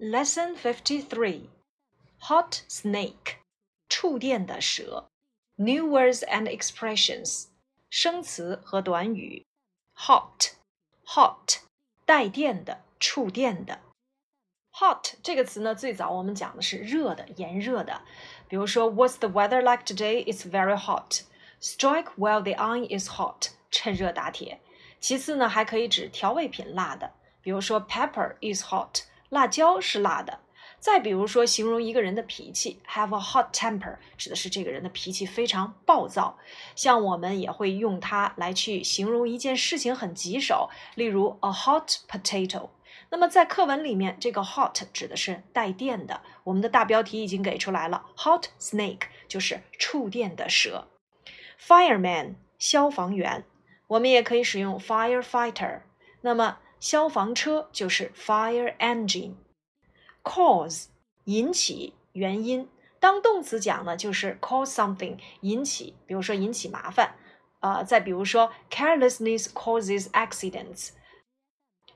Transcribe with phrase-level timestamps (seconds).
[0.00, 1.48] Lesson Fifty Three
[2.20, 3.36] Hot Snake
[3.88, 5.08] 触电的蛇
[5.56, 7.46] New words and expressions
[7.88, 9.44] 生词和短语
[9.94, 10.52] Hot
[11.06, 11.60] Hot
[12.04, 13.80] 带电的触电的
[14.78, 18.02] Hot 这个词呢，最早我们讲的是热的、炎热的。
[18.46, 20.22] 比如说，What's the weather like today?
[20.26, 21.22] It's very hot.
[21.60, 23.52] Strike while the iron is hot.
[23.70, 24.60] 趁热打铁。
[25.00, 29.04] 其次呢，还可以指调味品辣的，比如说，Pepper is hot.
[29.31, 30.39] 辣椒是辣的。
[30.77, 36.37] 再比如说，形容一个人的脾气，have a hot temper，指的是这个人的脾气非常暴躁。
[36.75, 42.69] 像我们也会用它来去形容一件事情很棘手，例如 a hot potato。
[43.09, 46.21] 那么在课文里面，这个 hot 指的是带电的。
[46.43, 50.87] 我们的大标题已经给出来了，hot snake 就是触电的蛇。
[51.59, 53.45] Fireman 消防员，
[53.87, 55.81] 我们也可以使用 firefighter。
[56.21, 59.35] 那么消防车就是 fire engine。
[60.23, 60.87] Cause
[61.23, 62.67] 引起原因，
[62.99, 67.15] 当动词讲呢，就是 cause something 引起，比如说引起麻烦，
[67.59, 70.89] 呃，再比如说 carelessness causes accidents，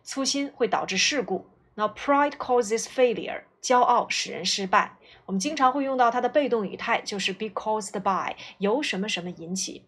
[0.03, 1.47] 粗心会导致事故。
[1.73, 4.97] 那 pride causes failure，骄傲使人失败。
[5.25, 9.83] 我们经常会用到它的被动语态，就是 be caused by，由什么什么引起。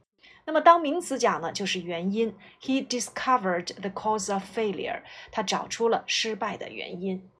[0.46, 2.36] 那么当名词讲呢，就是原因。
[2.60, 7.30] He discovered the cause of failure，他找出了失败的原因。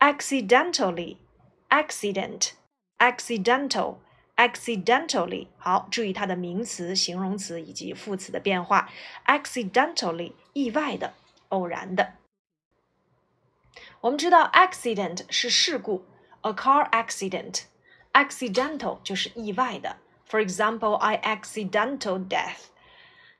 [0.00, 1.18] accidentally,
[1.68, 2.52] accident,
[2.98, 3.98] accidental,
[4.36, 5.46] accidentally。
[5.56, 8.90] 好，注意它的名词、形容词以及副词的变化。
[9.26, 11.14] accidentally，意外的、
[11.50, 12.14] 偶然的。
[14.00, 16.04] 我们知道，accident 是事故，
[16.40, 19.98] a car accident。accidental 就是意外的。
[20.28, 22.70] For example, I accidental death.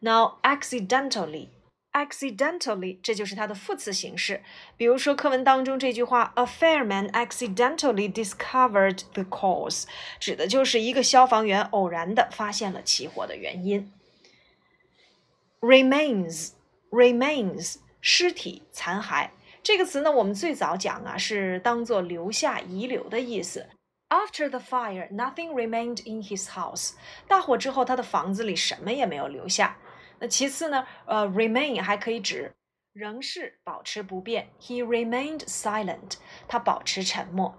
[0.00, 1.48] Now, accidentally
[1.92, 4.42] accidentally，这就是它的副词形式。
[4.76, 9.84] 比如说课文当中这句话，A fireman accidentally discovered the cause，
[10.18, 13.92] 指的就是一个消防员偶然的发现了起火的原因。
[15.60, 19.30] Remains，remains，尸体残骸
[19.62, 23.68] 这个词呢，我们最早讲啊是当做留下、遗留的意思。
[24.14, 26.94] After the fire, nothing remained in his house。
[27.28, 29.78] 大火之后，他的房子里什么也没有留下。
[30.18, 30.86] 那其次呢？
[31.06, 32.52] 呃，remain 还可以指
[32.92, 34.50] 仍是保持不变。
[34.60, 36.14] He remained silent，
[36.48, 37.56] 他保持沉默。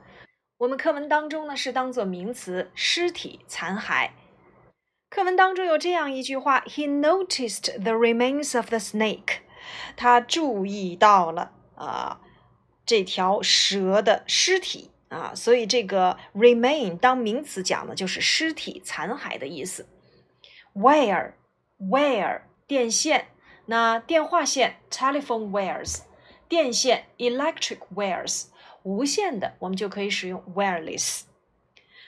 [0.58, 4.12] 我们课文当中呢是当做名词，尸体残骸。
[5.10, 9.40] 课文当中有这样一句话：He noticed the remains of the snake。
[9.96, 12.20] 他注意到了啊
[12.86, 19.89] 这条蛇的尸体 啊，所以这个 remain 当名词讲的就是尸体残骸的意思。
[20.75, 23.29] wire，wire 电线，
[23.67, 26.01] 那电话线 telephone wires，
[26.49, 28.47] 电线 electric wires，
[28.83, 31.23] 无线的我们就可以使用 wireless。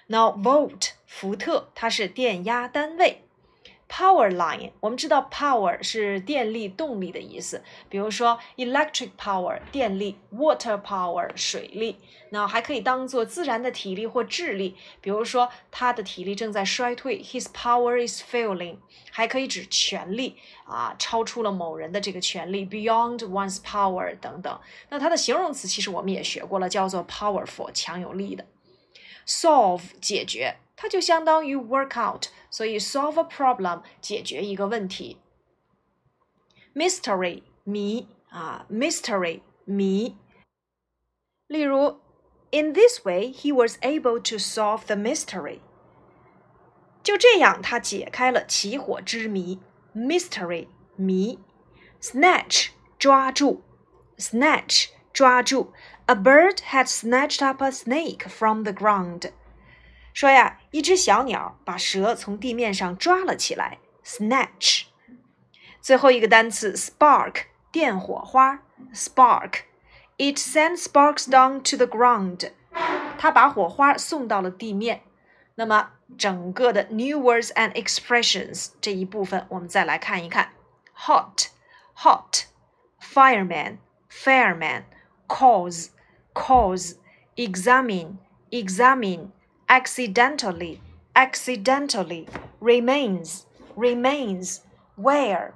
[0.09, 3.28] Now volt 伏特，它是电压单位。
[3.89, 7.63] Power line，我们知道 power 是电力、动力的意思。
[7.89, 11.97] 比如说 electric power 电力，water power 水力，
[12.31, 14.77] 那还可以当做自然的体力或智力。
[15.01, 18.77] 比如说他的体力正在衰退，his power is failing。
[19.11, 24.61] 还可以指权力啊，超出了某人的这个权力，beyond one's power 等等。
[24.91, 28.45] 那它的形容词其实我们也学过了，叫做 powerful 强有力的。
[29.28, 30.58] Solve 解决。
[30.76, 35.18] 它就相当于 work out，所以 solve a problem 解决一个问题。
[36.74, 40.18] mystery 谜啊，mystery 谜。
[41.48, 42.00] 例如，
[42.52, 45.60] in this way he was able to solve the mystery。
[47.04, 49.60] 就这样，他解开了起火之谜。
[49.96, 51.40] mystery 谜。
[52.02, 53.62] snatch 抓住，
[54.18, 55.72] snatch 抓住。
[56.08, 59.32] A bird had snatched up a snake from the ground.
[60.14, 64.84] 说呀，一只小鸟把蛇从地面上抓了起来，snatch。
[65.82, 68.60] 最后一个单词 spark，电火花，
[68.94, 72.52] spark。It sent sparks down to the ground。
[73.18, 75.02] 它把火花送到了地面。
[75.56, 80.50] 那么整个的 new words and expressions 这一部分，我们再来看一看
[86.39, 86.95] cause,
[87.37, 88.19] examine,
[88.53, 89.33] examine,
[89.69, 90.81] accidentally,
[91.17, 92.29] accidentally,
[92.61, 94.63] remains, remains,
[94.97, 95.55] wire,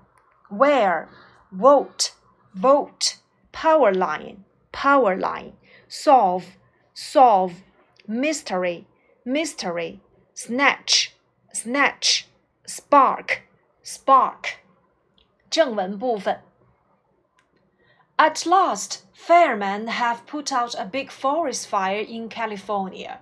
[0.51, 1.09] wire,
[1.53, 2.17] volt,
[2.53, 3.19] volt,
[3.53, 5.53] power line, power line,
[5.87, 6.57] solve,
[6.93, 7.63] solve,
[8.09, 8.85] mystery,
[9.25, 10.01] mystery,
[10.35, 11.15] snatch,
[11.53, 12.27] snatch,
[12.67, 13.43] spark,
[13.85, 14.59] spark.
[15.49, 16.41] 正文部分。
[18.22, 23.20] At last, firemen have put out a big forest fire in California.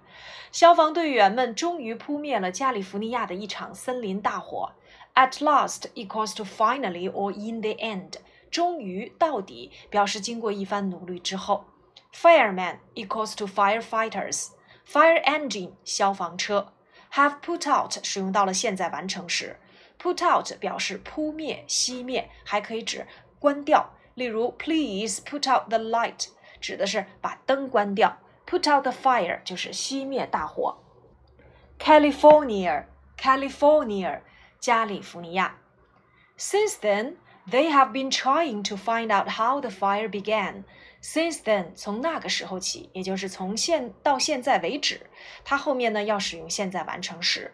[0.51, 4.71] 消防队员们终于扑灭了加利福尼亚的一场森林大火。
[5.13, 8.13] At last equals to finally or in the end，
[8.49, 11.65] 终于到底表示经过一番努力之后。
[12.13, 16.73] Fireman equals to firefighters，fire engine 消防车。
[17.11, 19.59] Have put out 使用到了现在完成时。
[20.01, 23.05] Put out 表示扑灭、熄灭，还可以指
[23.39, 23.91] 关掉。
[24.19, 26.29] 例如，Please put out the light，
[26.61, 30.77] 指的是把灯关掉；Put out the fire 就是熄灭大火。
[31.79, 34.21] California，California，
[34.59, 35.57] 加利福尼亚。
[36.37, 37.15] Since then,
[37.49, 40.63] they have been trying to find out how the fire began.
[41.01, 45.07] Since then，从那个时候起，也就是从现到现在为止，
[45.43, 47.53] 它后面呢要使用现在完成时。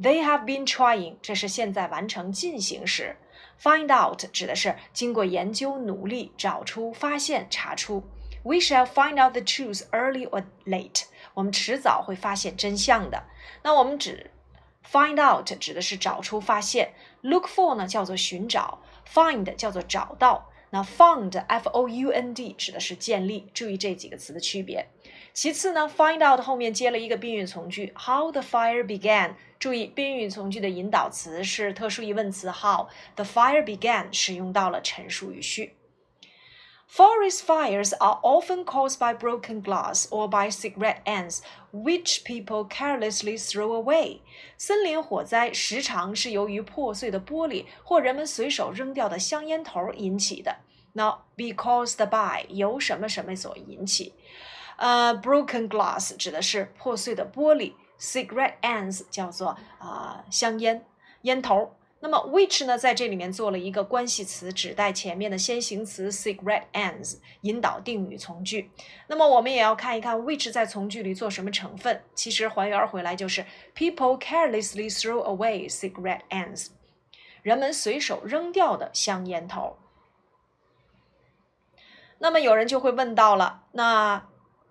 [0.00, 3.16] They have been trying，这是现在完成进行时。
[3.61, 8.03] Find out 指的是经过研究、努力找出、发现、查出。
[8.43, 11.03] We shall find out the truth early or late。
[11.33, 13.23] 我们迟早会发现真相的。
[13.63, 14.31] 那我们指
[14.89, 16.93] find out 指的是找出、发现。
[17.21, 18.79] Look for 呢叫做寻找
[19.11, 20.49] ，find 叫做找到。
[20.69, 23.49] 那 found f o u n d 指的是建立。
[23.53, 24.87] 注意这几个词的区别。
[25.37, 29.35] 其次呢，find out 后面接了一个宾语从句，how the fire began。
[29.59, 32.87] 注意宾语从句的引导词是特殊疑问词 how。
[33.13, 35.75] The fire began 使用到了陈述语序。
[36.89, 41.41] Forest fires are often caused by broken glass or by cigarette ends,
[41.71, 44.21] which people carelessly throw away.
[44.57, 50.55] 森林火灾时常是由于破碎的玻璃或人们随手扔掉的香烟头引起的。
[50.93, 54.15] 那 be caused by 由什么什么所引起？
[54.77, 60.85] 呃，broken glass 指的是破碎的玻璃，cigarette ends 叫做啊香烟
[61.23, 61.73] 烟头。
[61.99, 68.69] 那么 which 呢，在这里面做了一个关系词，指代前面的先行词 cigarette ends，引导定语从句。
[69.07, 72.03] 那么我们也要看一看 which 在从句里做什么成分。
[72.13, 73.43] 其实还原回来就是
[73.75, 76.67] people carelessly throw away cigarette ends，
[77.41, 79.77] 人们随手扔掉的香烟头。
[82.19, 84.27] 那么有人就会问到了，那？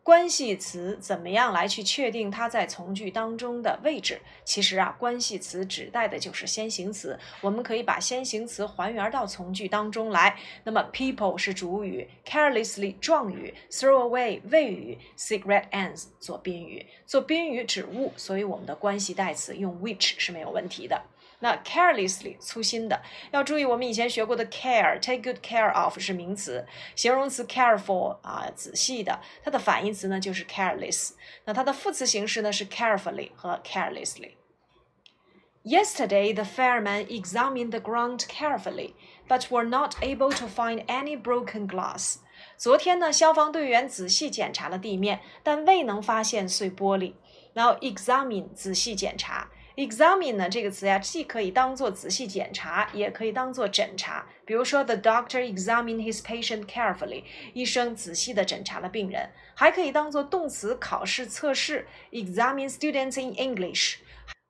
[0.06, 4.20] 关系词怎么样来去确定它在从句当中的位置？
[4.44, 10.38] 其实啊，关系词指代的就是先行词，我们可以把先行词还原到从句当中来。
[10.62, 21.02] 那么，people 是主语，carelessly 状语，throw away 谓语，cigarette ends 做宾语，做宾语指物，所以我们的关系代词用 which 是没有问题的。
[21.39, 23.01] 那 carelessly 粗心的，
[23.31, 26.65] 要注意我们以前学过的 care，take good care of 是名词，
[26.95, 31.11] 形容词 careful 啊，仔细的，它的反义词呢就是 careless。
[31.45, 38.95] 那它的副词形式呢是 carefully 和 carelessly。Yesterday, the firemen examined the ground carefully,
[39.27, 42.15] but were not able to find any broken glass.
[42.57, 47.13] 昨天呢，消防队员仔细检查了地面，但未能发现碎玻璃。
[47.53, 49.49] 然后 examine 仔细检查。
[49.75, 54.27] examine 呢这个词呀，既可以当做仔细检查，也可以当做诊查。
[54.45, 57.23] 比如说，the doctor examined his patient carefully，
[57.53, 59.29] 医生仔细地诊查了病人。
[59.55, 63.99] 还可以当做动词考试测试，examine students in English。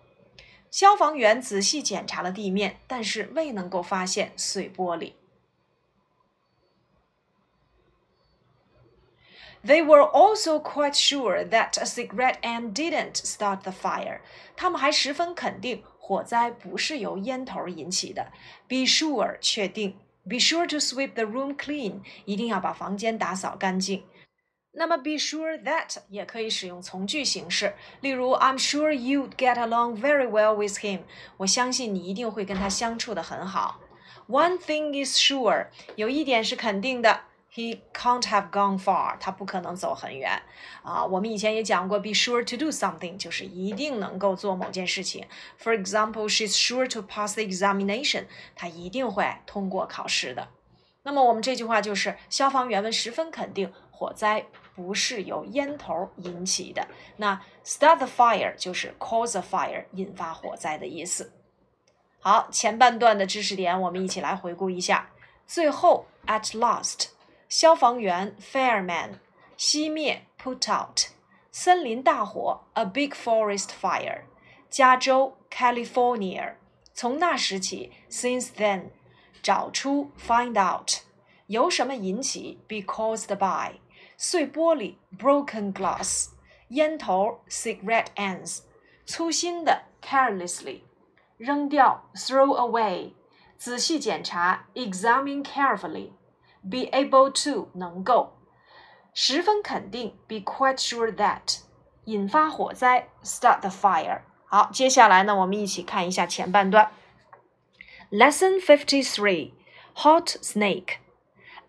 [0.71, 5.13] 消防员仔细检查了地面，但是未能够发现碎玻璃。
[9.65, 14.21] They were also quite sure that a cigarette end didn't start the fire.
[14.57, 18.31] 他们还十分肯定火灾不是由烟头引起的。
[18.69, 19.99] Be sure 确定。
[20.29, 22.03] Be sure to sweep the room clean.
[22.27, 24.05] 一定要把房间打扫干净。
[24.79, 31.03] 那么 be sure that 也可以使用从句形式，例如 I'm sure you'd get along very well with him。
[31.37, 33.79] 我相信你一定会跟他相处的很好。
[34.29, 37.21] One thing is sure，有一点是肯定的，
[37.53, 40.43] he can't have gone far，他不可能走很远。
[40.83, 45.25] 啊，我们以前也讲过，be sure to do something 就是一定能够做某件事情。
[45.63, 48.25] For example，she's sure to pass the examination，
[48.57, 50.49] 她一定会通过考试的。
[51.05, 53.73] 那么我们这句话就是消防员们十分肯定。
[53.97, 54.45] 火灾
[54.80, 56.88] 不是由烟头引起的。
[57.18, 61.34] 那 start the fire 就是 cause a fire，引发火灾的意思。
[62.22, 65.10] 好，前半段的知识点我们一起来回顾一下。
[65.46, 67.08] 最后，at last，
[67.50, 69.16] 消防员 fireman，
[69.58, 71.10] 熄灭 put out，
[71.52, 74.22] 森林大火 a big forest fire，
[74.70, 76.54] 加州 California，
[76.94, 78.92] 从那时起 since then，
[79.42, 81.02] 找出 find out，
[81.48, 83.80] 由什么引起 be caused by，
[84.19, 86.31] 碎玻璃 broken glass，
[86.69, 88.61] 烟头 cigarette ends，
[89.05, 90.81] 粗心的 carelessly。
[91.37, 93.13] 扔掉，throw away，
[93.57, 98.35] 仔细检查，examine carefully，be able to 能够，
[99.13, 101.59] 十分肯定，be quite sure that，
[102.05, 104.21] 引发火灾，start the fire。
[104.47, 106.93] 好，接下来呢，我们一起看一下前半段。
[108.11, 109.51] Lesson fifty three,
[109.97, 110.99] hot snake.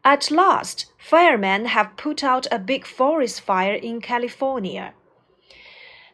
[0.05, 4.95] At last, firemen have put out a big forest fire in California.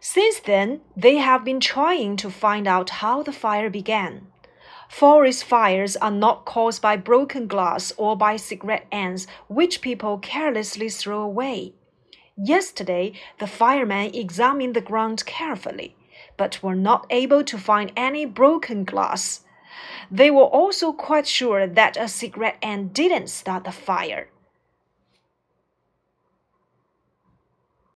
[0.00, 4.26] Since then, they have been trying to find out how the fire began.
[4.88, 10.88] Forest fires are not caused by broken glass or by cigarette ends, which people carelessly
[10.88, 11.74] throw away.
[12.36, 15.96] Yesterday, the firemen examined the ground carefully,
[16.36, 19.40] but were not able to find any broken glass.
[20.10, 24.28] They were also quite sure that a cigarette end didn't start the fire.